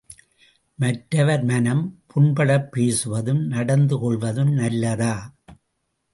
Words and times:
மற்றவர் 0.79 1.43
மனம் 1.43 1.83
புண்படப்பேசுவதும் 2.07 3.43
நடந்து 3.47 3.99
கொள்வதும் 3.99 4.53
நல்லதா? 4.53 5.13